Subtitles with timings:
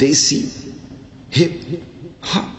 [0.00, 0.48] Desi
[1.28, 1.60] hip
[2.22, 2.56] hop.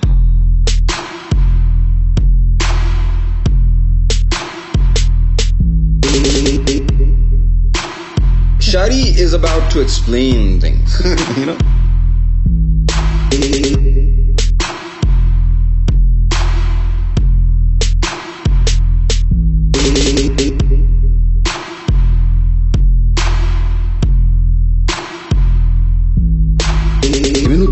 [8.62, 11.01] Shari is about to explain things,
[11.38, 11.57] you know?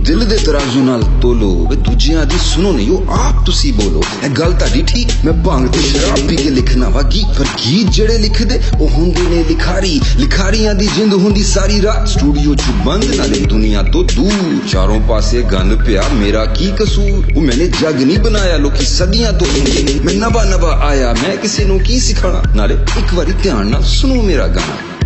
[0.09, 4.29] ਦਿਲ ਦੇ ਤਰਾਜ਼ੂ ਨਾਲ ਤੋਲੋ ਵੇ ਦੂਜਿਆਂ ਦੀ ਸੁਣੋ ਨਹੀਂ, ਉਹ ਆਪ ਤੁਸੀਂ ਬੋਲੋ। ਇਹ
[4.29, 8.17] ਗੱਲ ਤੁਹਾਡੀ ਠੀਕ, ਮੈਂ ਭੰਗ ਤੇ ਸ਼ਰਾਬ ਪੀ ਕੇ ਲਿਖਣਾ ਵਾ ਗੀਤ ਪਰ ਗੀਤ ਜਿਹੜੇ
[8.17, 13.39] ਲਿਖਦੇ, ਉਹ ਹੁੰਦੇ ਨੇ ਲਿਖਾਰੀ। ਲਿਖਾਰੀਆਂ ਦੀ ਜਿੰਦ ਹੁੰਦੀ ਸਾਰੀ ਰਾਤ, ਸਟੂਡੀਓ 'ਚ ਬੰਦ, ਨਾਲੇ
[13.39, 17.31] ਦੁਨੀਆ ਤੋਂ ਦੂਰ। ਚਾਰੋਂ ਪਾਸੇ ਗੰਦ ਪਿਆ, ਮੇਰਾ ਕੀ ਕਸੂਰ?
[17.35, 21.65] ਉਹ ਮੈਨੇ ਜੱਗ ਨਹੀਂ ਬਣਾਇਆ, ਲੋਕੀ ਸਦੀਆਂ ਤੋਂ ਹੁੰਦੇ ਮੈਂ ਨਵਾ ਨਵਾ ਆਇਆ, ਮੈਂ ਕਿਸੇ
[21.65, 24.98] ਨੂੰ ਕੀ ਸਿਖਾਣਾ ਨਾਲੇ ਇੱਕ ਵਾਰੀ ਧਿਆਨ ਨਾਲ ਸੁਣੋ ਮੇਰਾ ਗਾਣਾ। ਮੈਨੂੰ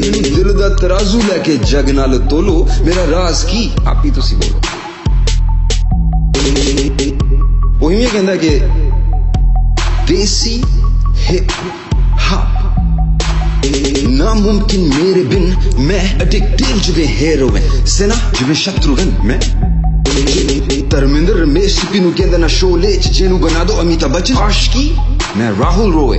[0.00, 3.74] दिल का तराजू लेके जग नाल तोलो, मेरा राज की?
[3.86, 4.60] आप ही तुसी बोलो।
[7.86, 8.58] ओही ये कहंदा के
[10.06, 10.62] देसी
[14.08, 19.40] नामुमकिन मेरे बिन मैं एडिक्टिव जुबे हेरोइन सेना जुबे शत्रुघ्न मैं।
[20.88, 24.96] धर्मेंद्र रमेश सिपी नु कहंदा ना शोले च जेनू बना दो, अमिताभ बच्चन। आशिकी,
[25.36, 26.18] मैं राहुल रोए।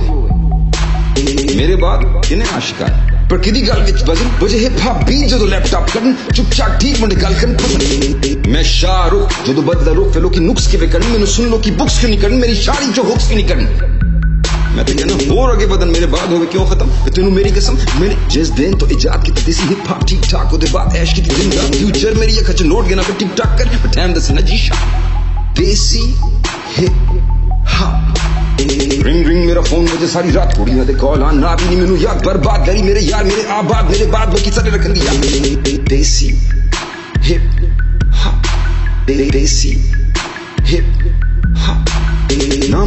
[1.56, 2.86] मेरे बाद इन्हें आशिका?
[2.86, 6.98] है ਪਰ ਕਿਦੀ ਗੱਲ ਵਿੱਚ ਵਜ਼ਨ ਵਜੇ ਹਿਪ ਹਾਪ ਬੀਟ ਜਦੋਂ ਲੈਪਟਾਪ ਕਰਨ ਚੁੱਪਚਾਪ ਠੀਕ
[7.00, 11.26] ਮੁੰਡੇ ਗੱਲ ਕਰਨ ਪਸੰਦ ਮੈਂ ਸ਼ਾਹਰੁਖ ਜਦੋਂ ਬਦਲਾ ਰੁਖ ਫੇ ਲੋਕੀ ਨੁਕਸ ਕਿਵੇਂ ਕਰਨ ਮੈਨੂੰ
[11.28, 13.98] ਸੁਣ ਲੋ ਕਿ ਬੁక్స్ ਕਿਉਂ ਨਹੀਂ ਕਰਨ ਮੇਰੀ ਸ਼ਾਇਰੀ ਜੋ ਹੁਕਸ ਕਿਉਂ ਨਹੀਂ ਕਰਨ
[14.72, 18.18] मैं तो कहना और आगे बदन मेरे बाद होवे क्यों खत्म तेन मेरी कसम मैंने
[18.34, 21.64] जिस दिन तो इजाद की देसी हिप हॉप ठीक ठाक ओदे बाद ऐश की ज़िंदा
[21.70, 24.78] फ्यूचर मेरी ये खच नोट गिना पे टिक टाक कर टाइम दस नजीशा
[25.56, 26.04] desi
[26.76, 27.10] hip
[27.74, 28.09] hop
[28.60, 31.96] ring ring मेरा फ़ोन मुझे सारी रात थोड़ी ना कॉल आन ना भी नहीं मैनू
[31.96, 35.12] याद बर्बाद करी। मेरे यार, मेरे आबाद, मेरे बाद बाकी सारे रखन दिया।
[35.88, 36.26] देसी
[37.18, 37.42] हिप
[38.14, 38.42] हॉप
[39.32, 39.79] देसी।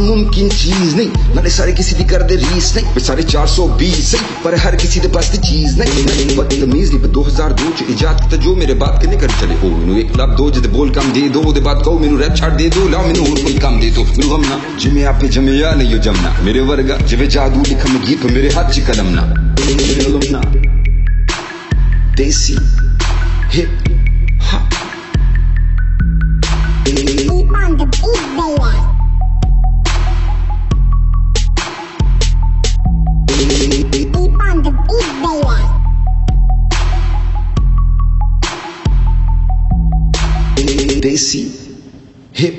[0.04, 4.76] नामुमकिन चीज़ नहीं। नाले सारे किसी दी करदे रीस नहीं। बेचारे 420 नहीं। पर हर
[4.76, 8.56] किसी दे पास दी चीज़ नहीं। बट तमीज नहीं पर 2002 च इजाद कीता, जो
[8.56, 11.40] मेरे बात कने कर चले। हो मेनू एक लाभ दो, जदे बोल काम दे दो,
[11.40, 14.04] ओदे बाद कहो, मेनू रैप छाड़ दे दो, लाओ मेनू और कोई काम दे दो।
[14.04, 18.24] मेनू हम ना। जिमे आप जमे या नहीं जमना मेरे वर्गा जिवे जादू लिखम गीत,
[18.24, 20.64] मेरे हाथ च कलम ना।
[22.16, 22.56] देसी
[41.04, 41.52] they see
[42.32, 42.54] hip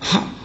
[0.00, 0.36] hop